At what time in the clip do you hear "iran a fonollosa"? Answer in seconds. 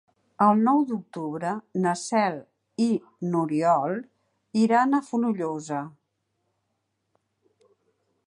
4.63-5.83